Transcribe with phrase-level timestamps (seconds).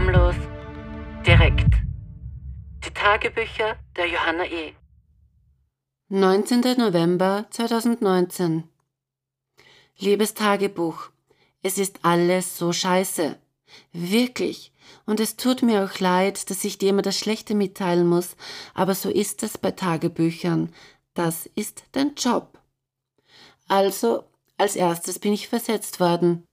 [0.00, 0.34] Schamlos,
[1.26, 1.74] direkt.
[2.86, 4.72] Die Tagebücher der Johanna E.
[6.08, 6.62] 19.
[6.78, 8.64] November 2019
[9.98, 11.10] Liebes Tagebuch,
[11.62, 13.36] es ist alles so scheiße.
[13.92, 14.72] Wirklich.
[15.04, 18.36] Und es tut mir auch leid, dass ich dir immer das Schlechte mitteilen muss,
[18.72, 20.72] aber so ist es bei Tagebüchern.
[21.12, 22.58] Das ist dein Job.
[23.68, 24.24] Also,
[24.56, 26.46] als erstes bin ich versetzt worden.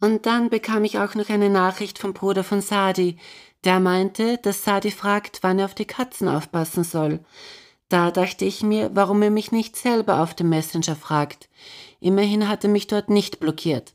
[0.00, 3.16] Und dann bekam ich auch noch eine Nachricht vom Bruder von Sadi,
[3.64, 7.20] der meinte, dass Sadi fragt, wann er auf die Katzen aufpassen soll.
[7.88, 11.48] Da dachte ich mir, warum er mich nicht selber auf dem Messenger fragt.
[12.00, 13.94] Immerhin hat er mich dort nicht blockiert.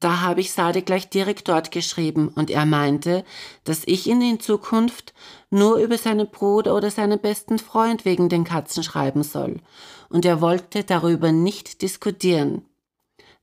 [0.00, 3.24] Da habe ich Sade gleich direkt dort geschrieben und er meinte,
[3.64, 5.14] dass ich ihn in Zukunft
[5.50, 9.60] nur über seinen Bruder oder seinen besten Freund wegen den Katzen schreiben soll.
[10.08, 12.66] Und er wollte darüber nicht diskutieren.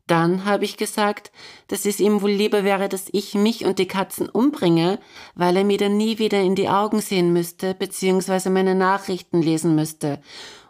[0.07, 1.31] Dann habe ich gesagt,
[1.67, 4.99] dass es ihm wohl lieber wäre, dass ich mich und die Katzen umbringe,
[5.35, 9.75] weil er mir dann nie wieder in die Augen sehen müsste, beziehungsweise meine Nachrichten lesen
[9.75, 10.19] müsste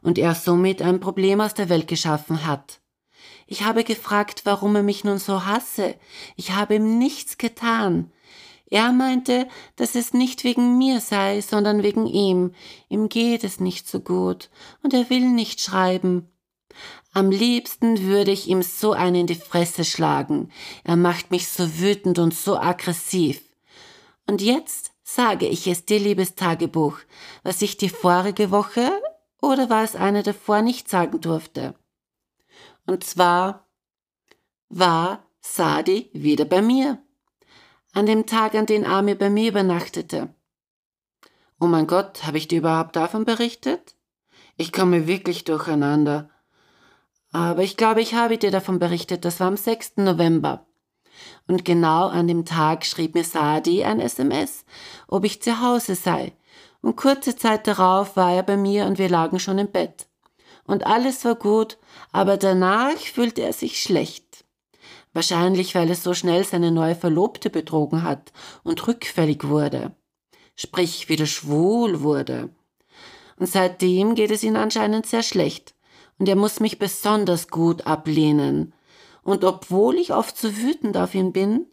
[0.02, 2.82] und er somit ein Problem aus der Welt geschaffen hat.
[3.48, 5.96] Ich habe gefragt, warum er mich nun so hasse.
[6.36, 8.12] Ich habe ihm nichts getan.
[8.70, 12.54] Er meinte, dass es nicht wegen mir sei, sondern wegen ihm.
[12.88, 14.50] Ihm geht es nicht so gut
[14.82, 16.30] und er will nicht schreiben.
[17.14, 20.50] Am liebsten würde ich ihm so einen in die Fresse schlagen.
[20.84, 23.42] Er macht mich so wütend und so aggressiv.
[24.28, 27.00] Und jetzt sage ich es dir, liebes Tagebuch,
[27.44, 28.92] was ich die vorige Woche
[29.42, 31.76] oder war es eine davor nicht sagen durfte.
[32.86, 33.68] Und zwar
[34.70, 37.04] war Sadi wieder bei mir.
[37.94, 40.34] An dem Tag, an dem Ami bei mir übernachtete.
[41.60, 43.96] Oh mein Gott, habe ich dir überhaupt davon berichtet?
[44.56, 46.30] Ich komme wirklich durcheinander.
[47.32, 49.98] Aber ich glaube, ich habe dir davon berichtet, das war am 6.
[49.98, 50.66] November.
[51.48, 54.66] Und genau an dem Tag schrieb mir Sadi ein SMS,
[55.08, 56.34] ob ich zu Hause sei.
[56.82, 60.08] Und kurze Zeit darauf war er bei mir und wir lagen schon im Bett.
[60.66, 61.78] Und alles war gut,
[62.12, 64.46] aber danach fühlte er sich schlecht.
[65.14, 68.32] Wahrscheinlich, weil er so schnell seine neue Verlobte betrogen hat
[68.64, 69.94] und rückfällig wurde.
[70.56, 72.50] Sprich, wieder schwul wurde.
[73.38, 75.74] Und seitdem geht es ihm anscheinend sehr schlecht
[76.22, 78.76] und er muss mich besonders gut ablehnen.
[79.24, 81.66] Und obwohl ich oft so wütend auf ihn bin,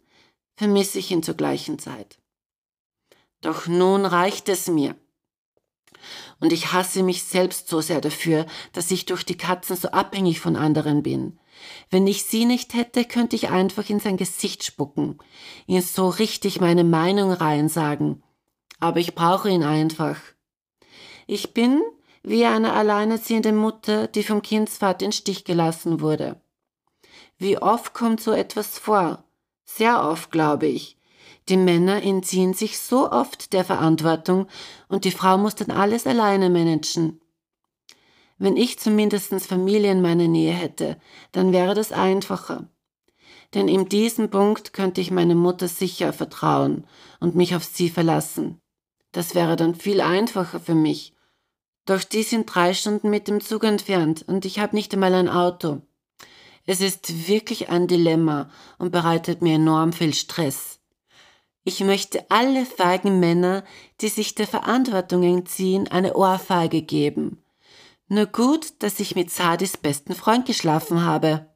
[0.55, 2.17] vermisse ich ihn zur gleichen Zeit.
[3.41, 4.95] Doch nun reicht es mir.
[6.39, 10.39] Und ich hasse mich selbst so sehr dafür, dass ich durch die Katzen so abhängig
[10.39, 11.37] von anderen bin.
[11.91, 15.19] Wenn ich sie nicht hätte, könnte ich einfach in sein Gesicht spucken,
[15.67, 18.23] ihn so richtig meine Meinung reinsagen.
[18.79, 20.17] Aber ich brauche ihn einfach.
[21.27, 21.83] Ich bin,
[22.23, 26.41] wie eine alleinerziehende Mutter, die vom Kindsvater in Stich gelassen wurde.
[27.37, 29.23] Wie oft kommt so etwas vor?
[29.63, 30.97] Sehr oft, glaube ich.
[31.47, 34.47] Die Männer entziehen sich so oft der Verantwortung
[34.87, 37.21] und die Frau muss dann alles alleine managen.
[38.37, 40.97] Wenn ich zumindest Familie in meiner Nähe hätte,
[41.31, 42.69] dann wäre das einfacher.
[43.53, 46.85] Denn in diesem Punkt könnte ich meine Mutter sicher vertrauen
[47.19, 48.59] und mich auf sie verlassen.
[49.11, 51.15] Das wäre dann viel einfacher für mich
[51.89, 55.27] doch die sind drei Stunden mit dem Zug entfernt und ich habe nicht einmal ein
[55.27, 55.81] Auto.
[56.65, 60.79] Es ist wirklich ein Dilemma und bereitet mir enorm viel Stress.
[61.63, 63.63] Ich möchte alle feigen Männer,
[64.01, 67.43] die sich der Verantwortung entziehen, eine Ohrfeige geben.
[68.07, 71.47] Nur gut, dass ich mit Sadis besten Freund geschlafen habe.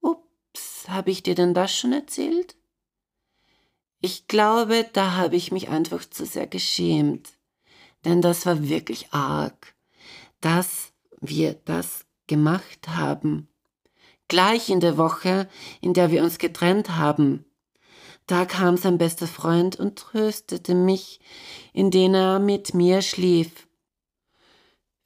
[0.00, 2.56] Ups, habe ich dir denn das schon erzählt?
[4.00, 7.35] Ich glaube, da habe ich mich einfach zu sehr geschämt
[8.06, 9.74] denn das war wirklich arg,
[10.40, 13.48] dass wir das gemacht haben.
[14.28, 15.48] Gleich in der Woche,
[15.80, 17.44] in der wir uns getrennt haben.
[18.26, 21.20] Da kam sein bester Freund und tröstete mich,
[21.72, 23.68] indem er mit mir schlief.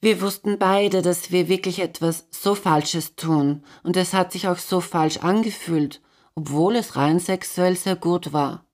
[0.03, 4.59] Wir wussten beide, dass wir wirklich etwas so Falsches tun, und es hat sich auch
[4.59, 6.03] so falsch angefühlt,
[6.35, 8.67] obwohl es rein sexuell sehr gut war.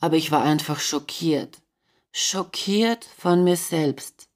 [0.00, 1.63] Aber ich war einfach schockiert
[2.16, 4.28] schockiert von mir selbst.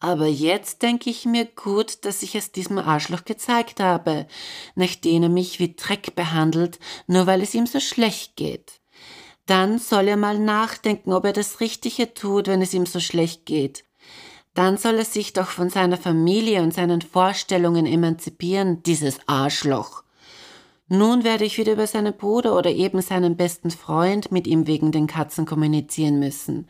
[0.00, 4.26] Aber jetzt denke ich mir gut, dass ich es diesem Arschloch gezeigt habe,
[4.74, 8.80] nachdem er mich wie Dreck behandelt, nur weil es ihm so schlecht geht.
[9.46, 13.46] Dann soll er mal nachdenken, ob er das Richtige tut, wenn es ihm so schlecht
[13.46, 13.84] geht.
[14.54, 20.02] Dann soll er sich doch von seiner Familie und seinen Vorstellungen emanzipieren, dieses Arschloch.
[20.88, 24.92] Nun werde ich wieder über seinen Bruder oder eben seinen besten Freund mit ihm wegen
[24.92, 26.68] den Katzen kommunizieren müssen.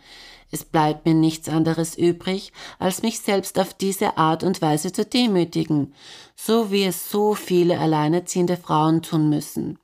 [0.50, 5.04] Es bleibt mir nichts anderes übrig, als mich selbst auf diese Art und Weise zu
[5.04, 5.92] demütigen,
[6.34, 9.78] so wie es so viele alleinerziehende Frauen tun müssen.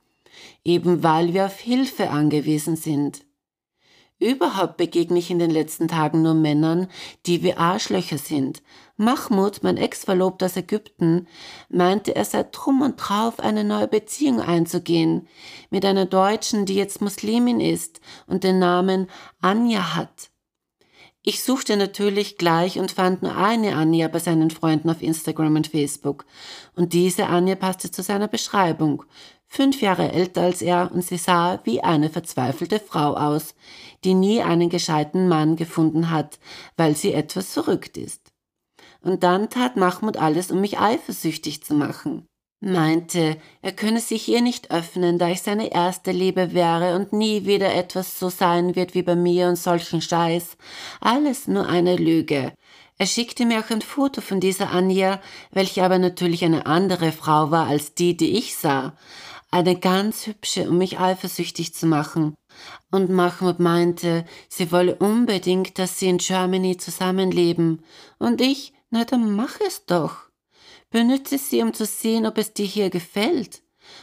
[0.63, 3.23] eben weil wir auf Hilfe angewiesen sind.
[4.19, 6.87] Überhaupt begegne ich in den letzten Tagen nur Männern,
[7.25, 8.61] die wie Arschlöcher sind.
[8.95, 11.27] Mahmoud, mein Ex-Verlobter aus Ägypten,
[11.67, 15.27] meinte, er sei drum und drauf, eine neue Beziehung einzugehen.
[15.71, 19.09] Mit einer Deutschen, die jetzt Muslimin ist und den Namen
[19.41, 20.29] Anja hat.
[21.25, 25.67] Ich suchte natürlich gleich und fand nur eine Anja bei seinen Freunden auf Instagram und
[25.67, 26.25] Facebook.
[26.75, 29.03] Und diese Anja passte zu seiner Beschreibung.
[29.55, 33.53] Fünf Jahre älter als er und sie sah wie eine verzweifelte Frau aus,
[34.03, 36.39] die nie einen gescheiten Mann gefunden hat,
[36.75, 38.31] weil sie etwas verrückt ist.
[39.01, 42.25] Und dann tat Mahmoud alles, um mich eifersüchtig zu machen
[42.63, 47.45] meinte, er könne sich ihr nicht öffnen, da ich seine erste Liebe wäre und nie
[47.45, 50.57] wieder etwas so sein wird wie bei mir und solchen Scheiß.
[51.01, 52.53] Alles nur eine Lüge.
[52.97, 55.19] Er schickte mir auch ein Foto von dieser Anja,
[55.51, 58.93] welche aber natürlich eine andere Frau war als die, die ich sah.
[59.53, 62.33] Eine ganz hübsche, um mich eifersüchtig zu machen.
[62.89, 67.83] Und Mahmoud meinte, sie wolle unbedingt, dass sie in Germany zusammenleben.
[68.17, 70.15] Und ich, na dann mach es doch.
[70.89, 73.61] Benütze sie, um zu sehen, ob es dir hier gefällt.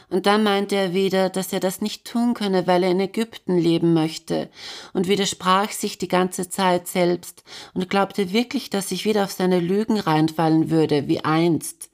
[0.08, 3.58] Und dann meinte er wieder, dass er das nicht tun könne, weil er in Ägypten
[3.58, 4.50] leben möchte,
[4.92, 7.42] und widersprach sich die ganze Zeit selbst
[7.74, 11.89] und glaubte wirklich, dass ich wieder auf seine Lügen reinfallen würde, wie einst.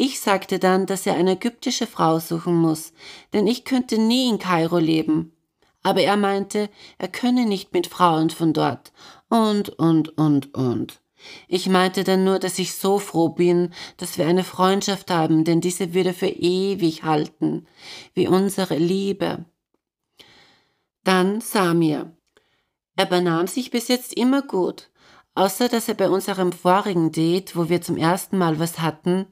[0.00, 2.92] Ich sagte dann, dass er eine ägyptische Frau suchen muss,
[3.32, 5.32] denn ich könnte nie in Kairo leben.
[5.82, 8.92] Aber er meinte, er könne nicht mit Frauen von dort.
[9.28, 11.00] Und, und, und, und.
[11.48, 15.60] Ich meinte dann nur, dass ich so froh bin, dass wir eine Freundschaft haben, denn
[15.60, 17.66] diese würde für ewig halten,
[18.14, 19.46] wie unsere Liebe.
[21.02, 22.16] Dann Samir.
[22.94, 24.90] Er benahm sich bis jetzt immer gut,
[25.34, 29.26] außer dass er bei unserem vorigen Date, wo wir zum ersten Mal was hatten,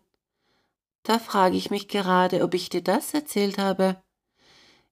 [1.06, 3.96] da frage ich mich gerade, ob ich dir das erzählt habe.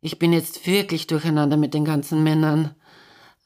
[0.01, 2.75] Ich bin jetzt wirklich durcheinander mit den ganzen Männern.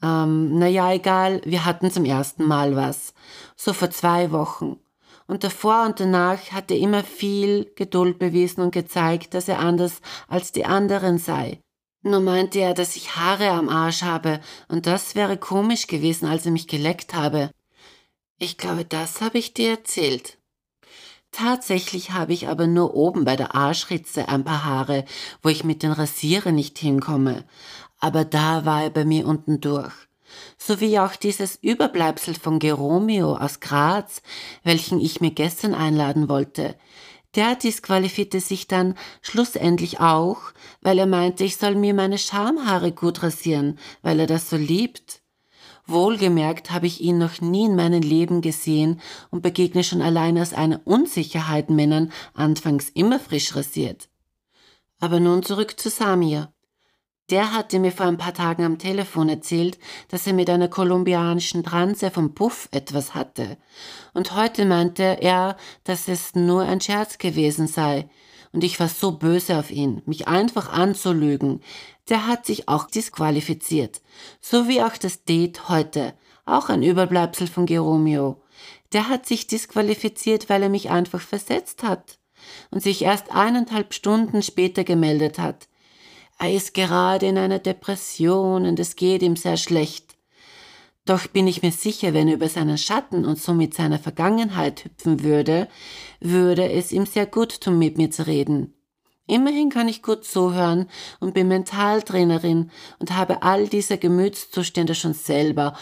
[0.03, 3.15] Ähm, naja, egal, wir hatten zum ersten Mal was.
[3.57, 4.79] So vor zwei Wochen.
[5.27, 10.01] Und davor und danach hat er immer viel Geduld bewiesen und gezeigt, dass er anders
[10.27, 11.61] als die anderen sei.
[12.03, 16.47] Nur meinte er, dass ich Haare am Arsch habe, und das wäre komisch gewesen, als
[16.47, 17.51] er mich geleckt habe.
[18.39, 20.38] Ich glaube, das habe ich dir erzählt.
[21.31, 25.05] Tatsächlich habe ich aber nur oben bei der Arschritze ein paar Haare,
[25.43, 27.45] wo ich mit den Rasieren nicht hinkomme
[28.01, 29.93] aber da war er bei mir unten durch.
[30.57, 34.23] Sowie auch dieses Überbleibsel von Geromeo aus Graz,
[34.63, 36.77] welchen ich mir gestern einladen wollte.
[37.35, 40.39] Der disqualifizierte sich dann schlussendlich auch,
[40.81, 45.18] weil er meinte, ich soll mir meine Schamhaare gut rasieren, weil er das so liebt.
[45.89, 49.01] Wohlgemerkt habe ich ihn noch nie in meinem Leben gesehen
[49.31, 54.11] und begegne schon allein aus einer Unsicherheit Männern anfangs immer frisch rasiert.
[55.01, 56.53] Aber nun zurück zu Samir.
[57.31, 61.65] Der hatte mir vor ein paar Tagen am Telefon erzählt, dass er mit einer kolumbianischen
[61.65, 63.57] Transe vom Puff etwas hatte.
[64.13, 68.09] Und heute meinte er, dass es nur ein Scherz gewesen sei.
[68.53, 71.61] Und ich war so böse auf ihn, mich einfach anzulügen.
[72.09, 74.01] Der hat sich auch disqualifiziert.
[74.41, 76.15] So wie auch das Date heute.
[76.47, 78.43] Auch ein Überbleibsel von Geromeo.
[78.93, 82.19] Der hat sich disqualifiziert, weil er mich einfach versetzt hat.
[82.71, 85.69] Und sich erst eineinhalb Stunden später gemeldet hat.
[86.39, 90.08] Er ist gerade in einer Depression und es geht ihm sehr schlecht.
[91.09, 95.23] Doch bin ich mir sicher, wenn er über seinen Schatten und somit seine Vergangenheit hüpfen
[95.23, 95.67] würde,
[96.21, 98.75] würde es ihm sehr gut tun, mit mir zu reden.
[99.27, 100.87] Immerhin kann ich gut zuhören
[101.19, 105.75] und bin Mentaltrainerin und habe all diese Gemütszustände schon selber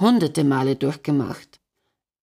[0.00, 1.60] hunderte Male durchgemacht.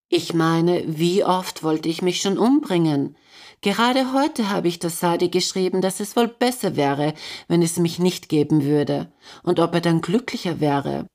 [0.08, 3.18] Ich meine, wie oft wollte ich mich schon umbringen?
[3.62, 7.16] Gerade heute habe ich das Sadi geschrieben, dass es wohl besser wäre,
[7.48, 11.08] wenn es mich nicht geben würde, und ob er dann glücklicher wäre.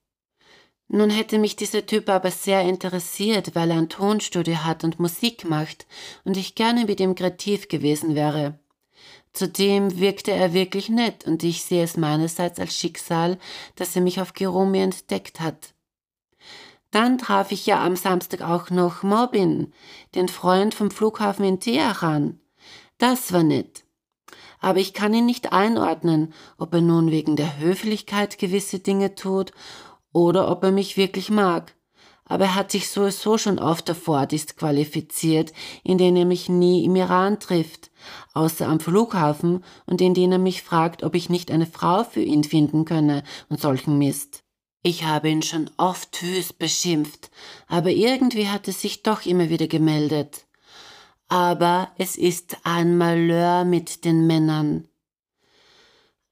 [0.89, 5.49] Nun hätte mich dieser Typ aber sehr interessiert, weil er ein Tonstudio hat und Musik
[5.49, 5.87] macht
[6.25, 8.59] und ich gerne mit ihm kreativ gewesen wäre.
[9.33, 13.39] Zudem wirkte er wirklich nett und ich sehe es meinerseits als Schicksal,
[13.75, 15.75] dass er mich auf Geromi entdeckt hat.
[16.91, 19.75] Dann traf ich ja am Samstag auch noch Mobin,
[20.15, 22.41] den Freund vom Flughafen in Teheran.
[22.97, 23.85] Das war nett.
[24.61, 29.53] Aber ich kann ihn nicht einordnen, ob er nun wegen der Höflichkeit gewisse Dinge tut
[30.17, 31.75] oder ob er mich wirklich mag.
[32.25, 35.53] Aber er hat sich sowieso schon oft davor disqualifiziert,
[35.85, 37.91] in denen er mich nie im Iran trifft,
[38.33, 42.23] außer am Flughafen und in denen er mich fragt, ob ich nicht eine Frau für
[42.23, 44.43] ihn finden könne und solchen Mist.
[44.83, 47.31] Ich habe ihn schon oft wüst beschimpft,
[47.69, 50.47] aber irgendwie hat er sich doch immer wieder gemeldet.
[51.29, 54.89] Aber es ist ein Malheur mit den Männern.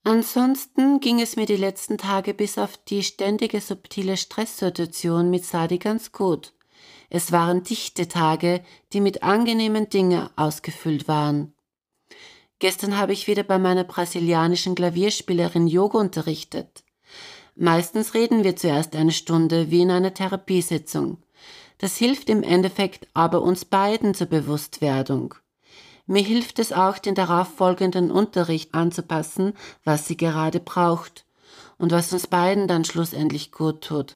[0.07, 5.79] Ansonsten ging es mir die letzten Tage bis auf die ständige subtile Stresssituation mit Sadi
[5.79, 6.53] ganz gut.
[7.09, 11.55] Es waren dichte Tage, die mit angenehmen Dingen ausgefüllt waren.
[12.59, 16.85] Gestern habe ich wieder bei meiner brasilianischen Klavierspielerin Yoga unterrichtet.
[17.57, 21.23] Meistens reden wir zuerst eine Stunde wie in einer Therapiesitzung.
[21.79, 25.35] Das hilft im Endeffekt aber uns beiden zur Bewusstwerdung.
[26.07, 31.25] Mir hilft es auch, den darauffolgenden Unterricht anzupassen, was sie gerade braucht
[31.79, 34.15] und was uns beiden dann schlussendlich gut tut.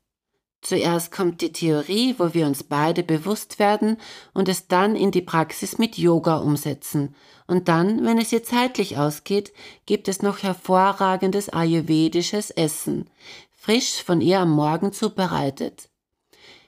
[0.61, 3.97] Zuerst kommt die Theorie, wo wir uns beide bewusst werden
[4.35, 7.15] und es dann in die Praxis mit Yoga umsetzen.
[7.47, 9.53] Und dann, wenn es ihr zeitlich ausgeht,
[9.87, 13.09] gibt es noch hervorragendes ayurvedisches Essen,
[13.57, 15.89] frisch von ihr am Morgen zubereitet.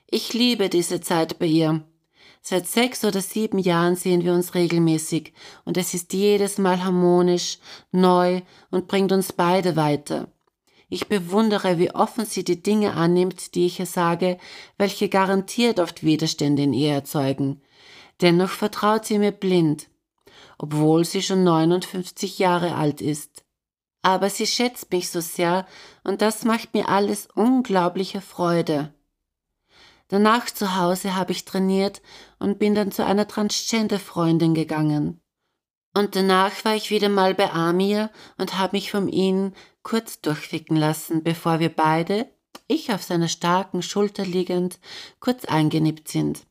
[0.07, 1.83] Ich liebe diese Zeit bei ihr.
[2.43, 7.59] Seit sechs oder sieben Jahren sehen wir uns regelmäßig und es ist jedes Mal harmonisch,
[7.93, 10.29] neu und bringt uns beide weiter.
[10.89, 14.39] Ich bewundere, wie offen sie die Dinge annimmt, die ich ihr sage,
[14.77, 17.63] welche garantiert oft Widerstände in ihr erzeugen.
[18.21, 19.89] Dennoch vertraut sie mir blind,
[20.59, 23.45] obwohl sie schon 59 Jahre alt ist.
[24.03, 25.67] Aber sie schätzt mich so sehr
[26.03, 28.93] und das macht mir alles unglaubliche Freude.
[30.11, 32.03] Danach zu Hause habe ich trainiert
[32.41, 35.23] und bin dann zu einer Transgender-Freundin gegangen.
[35.95, 39.53] Und danach war ich wieder mal bei Amir und habe mich von ihm
[39.85, 42.29] kurz durchficken lassen, bevor wir beide,
[42.67, 44.81] ich auf seiner starken Schulter liegend,
[45.21, 46.45] kurz eingenippt sind.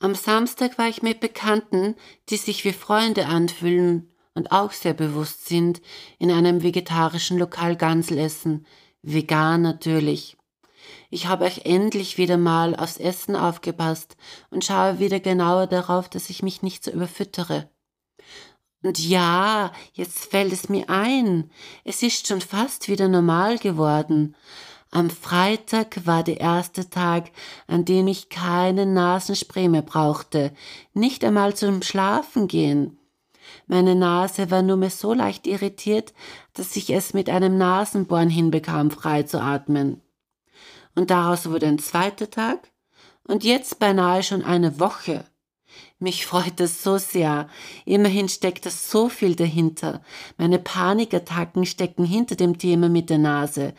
[0.00, 1.94] Am Samstag war ich mit Bekannten,
[2.30, 5.80] die sich wie Freunde anfühlen und auch sehr bewusst sind,
[6.18, 8.66] in einem vegetarischen Lokal Gansel essen,
[9.02, 10.36] vegan natürlich.
[11.14, 14.16] Ich habe euch endlich wieder mal aufs Essen aufgepasst
[14.50, 17.70] und schaue wieder genauer darauf, dass ich mich nicht so überfüttere.
[18.82, 21.52] Und ja, jetzt fällt es mir ein,
[21.84, 24.34] es ist schon fast wieder normal geworden.
[24.90, 27.30] Am Freitag war der erste Tag,
[27.68, 30.52] an dem ich keine Nasenspray mehr brauchte,
[30.94, 32.98] nicht einmal zum Schlafen gehen.
[33.68, 36.12] Meine Nase war nur mehr so leicht irritiert,
[36.54, 40.00] dass ich es mit einem Nasenbohren hinbekam, frei zu atmen
[40.94, 42.70] und daraus wurde ein zweiter Tag
[43.26, 45.24] und jetzt beinahe schon eine Woche.
[45.98, 47.48] Mich freut es so sehr.
[47.84, 50.02] Immerhin steckt das so viel dahinter.
[50.36, 53.74] Meine Panikattacken stecken hinter dem Thema mit der Nase.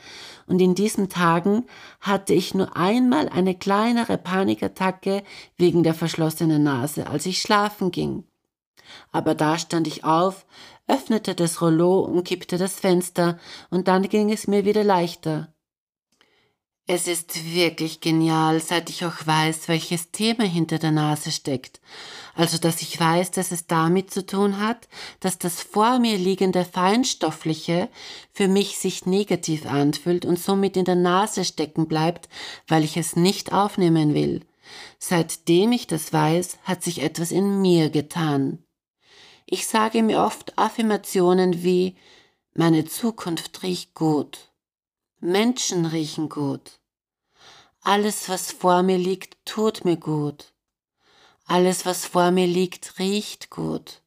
[0.48, 1.66] Und in diesen Tagen
[2.02, 5.24] hatte ich nur einmal eine kleinere Panikattacke
[5.58, 8.24] wegen der verschlossenen Nase, als ich schlafen ging.
[9.12, 10.46] Aber da stand ich auf,
[10.88, 15.55] öffnete das Rollo und kippte das Fenster, und dann ging es mir wieder leichter.
[16.88, 21.82] Es ist wirklich genial, seit ich auch weiß, welches Thema hinter der Nase steckt.
[22.36, 24.88] Also, dass ich weiß, dass es damit zu tun hat,
[25.20, 27.90] dass das vor mir liegende Feinstoffliche
[28.32, 32.30] für mich sich negativ anfühlt und somit in der Nase stecken bleibt,
[32.68, 34.46] weil ich es nicht aufnehmen will.
[35.00, 38.64] Seitdem ich das weiß, hat sich etwas in mir getan.
[39.48, 41.96] Ich sage mir oft Affirmationen wie
[42.54, 44.52] meine Zukunft riecht gut
[45.26, 46.80] Menschen riechen gut.
[47.82, 50.54] Alles, was vor mir liegt, tut mir gut.
[51.46, 54.02] Alles, was vor mir liegt, riecht gut.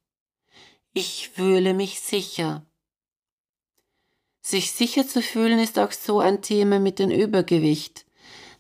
[0.92, 2.64] Ich fühle mich sicher.
[4.40, 8.06] Sich sicher zu fühlen ist auch so ein Thema mit dem Übergewicht.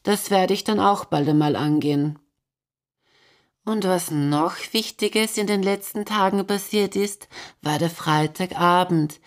[0.02, 2.18] Das werde ich dann auch bald einmal angehen.
[3.64, 7.28] Und was noch Wichtiges in den letzten Tagen passiert ist,
[7.60, 9.20] war der Freitagabend.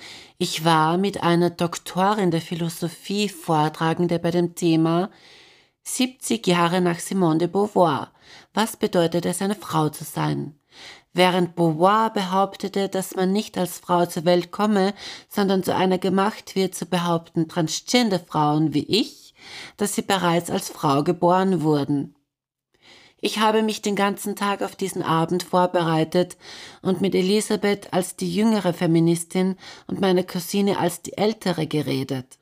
[0.43, 5.12] Ich war mit einer Doktorin der Philosophie Vortragende bei dem Thema
[5.83, 8.12] 70 Jahre nach Simone de Beauvoir.
[8.51, 10.60] Was bedeutet es, eine Frau zu sein?
[11.13, 14.95] Während Beauvoir behauptete, dass man nicht als Frau zur Welt komme,
[15.29, 19.36] sondern zu einer gemacht wird, zu behaupten Transgender-Frauen wie ich,
[19.77, 22.15] dass sie bereits als Frau geboren wurden.
[23.23, 26.37] Ich habe mich den ganzen Tag auf diesen Abend vorbereitet
[26.81, 32.39] und mit Elisabeth als die jüngere Feministin und meiner Cousine als die ältere geredet.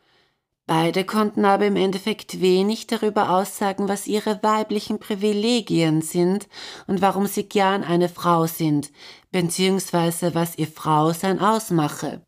[0.66, 6.48] Beide konnten aber im Endeffekt wenig darüber aussagen, was ihre weiblichen Privilegien sind
[6.88, 8.92] und warum sie gern eine Frau sind,
[9.32, 12.22] beziehungsweise was ihr Frausein ausmache.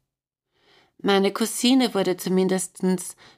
[1.04, 2.84] Meine Cousine wurde zumindest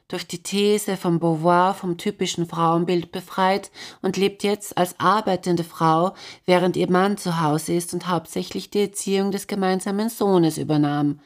[0.08, 3.70] durch die These von Beauvoir vom typischen Frauenbild befreit
[4.02, 6.12] und lebt jetzt als arbeitende Frau,
[6.44, 11.20] während ihr Mann zu Hause ist und hauptsächlich die Erziehung des gemeinsamen Sohnes übernahm.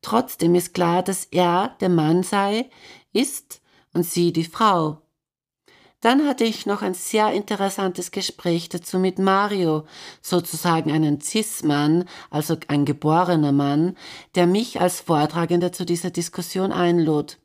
[0.00, 2.70] Trotzdem ist klar, dass er der Mann sei,
[3.12, 3.60] ist
[3.92, 5.03] und sie die Frau.
[6.04, 9.84] Dann hatte ich noch ein sehr interessantes Gespräch dazu mit Mario,
[10.20, 13.96] sozusagen einen Cis-Mann, also ein geborener Mann,
[14.34, 17.38] der mich als Vortragender zu dieser Diskussion einlud.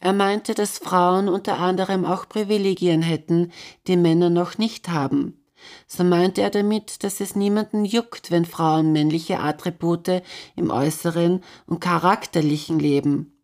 [0.00, 3.52] Er meinte, dass Frauen unter anderem auch Privilegien hätten,
[3.86, 5.40] die Männer noch nicht haben.
[5.86, 10.24] So meinte er damit, dass es niemanden juckt, wenn Frauen männliche Attribute
[10.56, 13.37] im äußeren und charakterlichen leben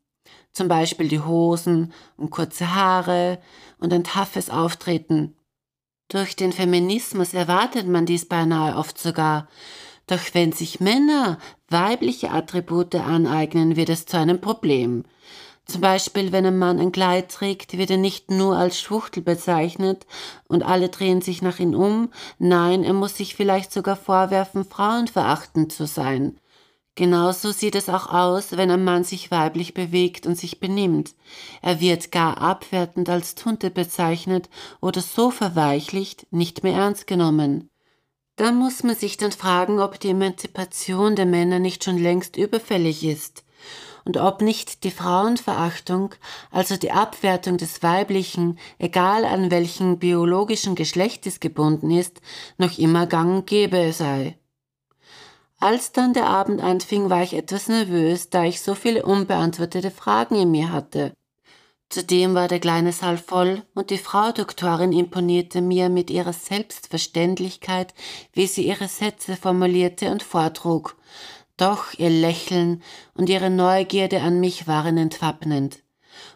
[0.55, 3.39] zum Beispiel die Hosen und kurze Haare
[3.79, 5.37] und ein taffes Auftreten.
[6.09, 9.49] Durch den Feminismus erwartet man dies beinahe oft sogar.
[10.07, 15.05] Doch wenn sich Männer weibliche Attribute aneignen, wird es zu einem Problem.
[15.67, 20.07] Zum Beispiel, wenn ein Mann ein Kleid trägt, wird er nicht nur als Schwuchtel bezeichnet
[20.47, 25.73] und alle drehen sich nach ihm um, nein, er muss sich vielleicht sogar vorwerfen, frauenverachtend
[25.73, 26.39] zu sein.
[26.97, 31.15] Genauso sieht es auch aus, wenn ein Mann sich weiblich bewegt und sich benimmt.
[31.61, 34.49] Er wird gar abwertend als Tunte bezeichnet
[34.81, 37.69] oder so verweichlicht, nicht mehr ernst genommen.
[38.37, 43.05] Da muss man sich dann fragen, ob die Emanzipation der Männer nicht schon längst überfällig
[43.05, 43.45] ist
[44.05, 46.15] und ob nicht die Frauenverachtung,
[46.51, 52.21] also die Abwertung des Weiblichen, egal an welchen biologischen Geschlecht es gebunden ist,
[52.59, 54.39] noch immer gang und gäbe sei.
[55.65, 60.35] Als dann der Abend anfing, war ich etwas nervös, da ich so viele unbeantwortete Fragen
[60.35, 61.15] in mir hatte.
[61.89, 67.95] Zudem war der kleine Saal voll und die Frau Doktorin imponierte mir mit ihrer Selbstverständlichkeit,
[68.35, 70.99] wie sie ihre Sätze formulierte und vortrug.
[71.57, 72.83] Doch ihr Lächeln
[73.15, 75.79] und ihre Neugierde an mich waren entwappnend.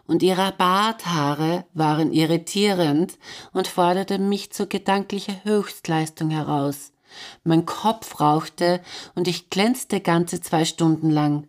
[0.06, 3.18] Und ihre Barthaare waren irritierend
[3.52, 6.92] und forderten mich zu gedanklicher Höchstleistung heraus.
[7.44, 8.80] Mein Kopf rauchte
[9.14, 11.48] und ich glänzte ganze zwei Stunden lang.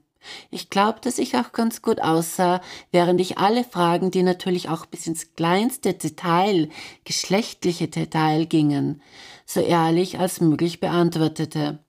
[0.51, 2.61] Ich glaube, dass ich auch ganz gut aussah,
[2.91, 6.69] während ich alle Fragen, die natürlich auch bis ins kleinste Detail,
[7.05, 9.01] geschlechtliche Detail gingen,
[9.45, 11.79] so ehrlich als möglich beantwortete.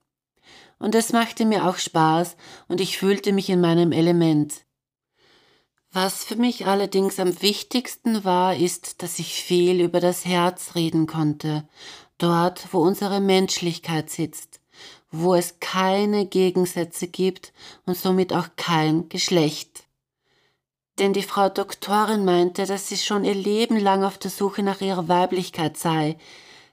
[0.79, 2.37] Und es machte mir auch Spaß
[2.69, 4.65] und ich fühlte mich in meinem Element.
[5.93, 11.09] Was für mich allerdings am wichtigsten war, ist, dass ich viel über das Herz reden
[11.09, 11.69] konnte
[12.23, 14.61] dort, wo unsere Menschlichkeit sitzt,
[15.11, 17.53] wo es keine Gegensätze gibt
[17.87, 19.85] und somit auch kein Geschlecht.
[20.99, 24.81] Denn die Frau Doktorin meinte, dass sie schon ihr Leben lang auf der Suche nach
[24.81, 26.17] ihrer Weiblichkeit sei.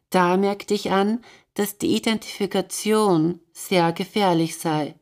[0.09, 4.95] Da merkte ich an, dass die Identifikation sehr gefährlich sei.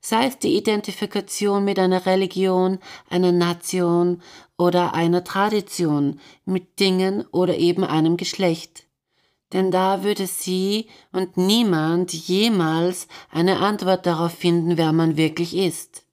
[0.00, 2.78] Sei es die Identifikation mit einer Religion,
[3.10, 4.22] einer Nation
[4.56, 8.84] oder einer Tradition, mit Dingen oder eben einem Geschlecht
[9.52, 16.04] denn da würde sie und niemand jemals eine Antwort darauf finden, wer man wirklich ist.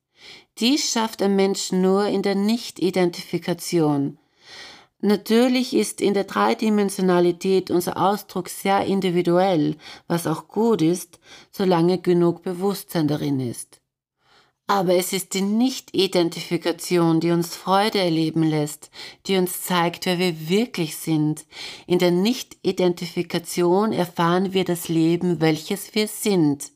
[0.60, 4.18] Dies schafft ein Mensch nur in der Nicht-Identifikation.
[5.00, 9.76] Natürlich ist in der Dreidimensionalität unser Ausdruck sehr individuell,
[10.08, 11.20] was auch gut ist,
[11.52, 13.80] solange genug Bewusstsein darin ist.
[14.70, 18.92] Aber es ist die Nicht-Identifikation, die uns Freude erleben lässt,
[19.26, 21.46] die uns zeigt, wer wir wirklich sind.
[21.88, 26.72] In der Nicht-Identifikation erfahren wir das Leben, welches wir sind.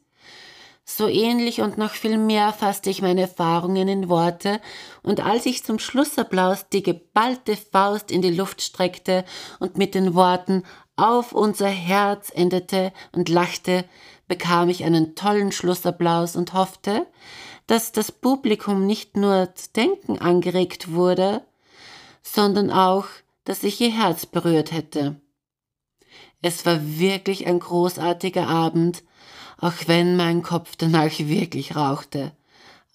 [0.85, 4.61] So ähnlich und noch viel mehr fasste ich meine Erfahrungen in Worte,
[5.03, 9.25] und als ich zum Schlussapplaus die geballte Faust in die Luft streckte
[9.59, 10.63] und mit den Worten
[10.95, 13.85] auf unser Herz endete und lachte,
[14.27, 17.05] bekam ich einen tollen Schlussapplaus und hoffte,
[17.67, 21.45] dass das Publikum nicht nur zu denken angeregt wurde,
[22.21, 23.05] sondern auch,
[23.43, 25.19] dass ich ihr Herz berührt hätte.
[26.41, 29.03] Es war wirklich ein großartiger Abend,
[29.57, 32.31] auch wenn mein Kopf danach wirklich rauchte,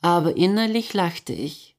[0.03, 1.77] aber innerlich lachte ich.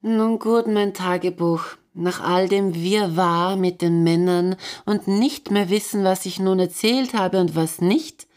[0.00, 1.62] Nun gut, mein Tagebuch,
[1.94, 7.14] nach all dem Wirrwarr mit den Männern und nicht mehr wissen, was ich nun erzählt
[7.14, 8.28] habe und was nicht,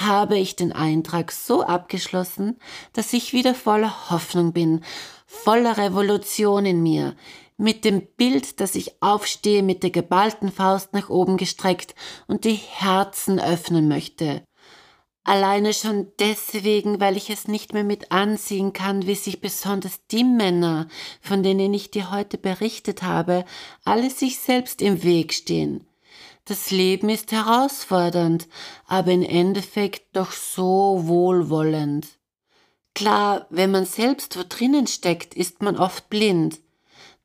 [0.00, 2.58] habe ich den Eintrag so abgeschlossen,
[2.92, 4.84] dass ich wieder voller Hoffnung bin,
[5.26, 7.16] voller Revolution in mir,
[7.56, 11.94] mit dem Bild, dass ich aufstehe mit der geballten Faust nach oben gestreckt
[12.28, 14.42] und die Herzen öffnen möchte.
[15.24, 20.24] Alleine schon deswegen, weil ich es nicht mehr mit ansehen kann, wie sich besonders die
[20.24, 20.88] Männer,
[21.20, 23.44] von denen ich dir heute berichtet habe,
[23.84, 25.87] alle sich selbst im Weg stehen.
[26.48, 28.48] Das Leben ist herausfordernd,
[28.86, 32.06] aber im Endeffekt doch so wohlwollend.
[32.94, 36.58] Klar, wenn man selbst wo drinnen steckt, ist man oft blind.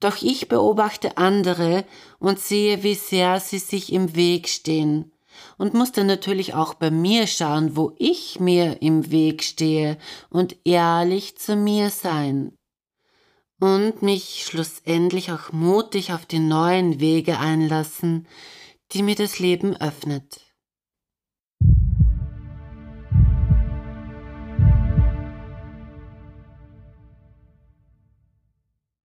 [0.01, 1.85] Doch ich beobachte andere
[2.19, 5.13] und sehe, wie sehr sie sich im Weg stehen.
[5.57, 9.97] Und muss dann natürlich auch bei mir schauen, wo ich mir im Weg stehe
[10.29, 12.51] und ehrlich zu mir sein.
[13.61, 18.27] und mich schlussendlich auch mutig auf die neuen Wege einlassen,
[18.93, 20.42] die mir das Leben öffnet.